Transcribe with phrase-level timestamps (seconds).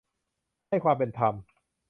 [0.69, 1.33] ให้ความเป็นธรรม